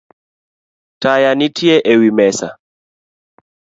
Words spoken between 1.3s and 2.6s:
nitie ewi mesa